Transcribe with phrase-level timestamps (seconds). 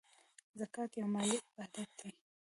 [0.59, 2.09] زکات یو مالی عبادت دی.